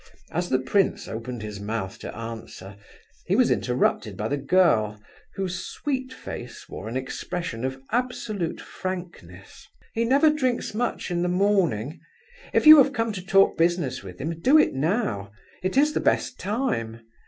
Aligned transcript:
As 0.31 0.49
the 0.49 0.57
prince 0.57 1.07
opened 1.07 1.43
his 1.43 1.59
mouth 1.59 1.99
to 1.99 2.17
answer, 2.17 2.75
he 3.27 3.35
was 3.35 3.51
interrupted 3.51 4.17
by 4.17 4.29
the 4.29 4.35
girl, 4.37 4.99
whose 5.35 5.63
sweet 5.63 6.11
face 6.11 6.67
wore 6.67 6.89
an 6.89 6.97
expression 6.97 7.63
of 7.63 7.79
absolute 7.91 8.59
frankness. 8.59 9.67
"He 9.93 10.03
never 10.03 10.31
drinks 10.31 10.73
much 10.73 11.11
in 11.11 11.21
the 11.21 11.27
morning; 11.29 11.99
if 12.51 12.65
you 12.65 12.79
have 12.81 12.93
come 12.93 13.11
to 13.13 13.23
talk 13.23 13.59
business 13.59 14.01
with 14.01 14.19
him, 14.19 14.39
do 14.39 14.57
it 14.57 14.73
now. 14.73 15.31
It 15.61 15.77
is 15.77 15.93
the 15.93 15.99
best 15.99 16.39
time. 16.39 17.01